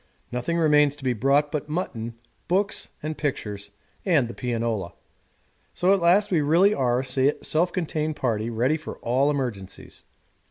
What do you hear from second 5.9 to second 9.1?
at last we really are a self contained party ready for